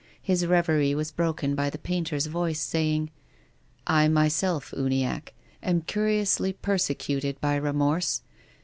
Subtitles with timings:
[0.19, 3.11] His reverie was broken by the painter's voice saying:"
[3.85, 5.31] I myself, Uniacke,
[5.61, 8.23] am curiously persecuted by remorse.